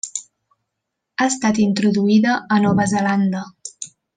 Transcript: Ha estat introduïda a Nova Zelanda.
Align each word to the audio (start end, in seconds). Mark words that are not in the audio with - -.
Ha 1.17 1.27
estat 1.33 1.61
introduïda 1.65 2.35
a 2.57 2.61
Nova 2.67 2.89
Zelanda. 2.97 3.47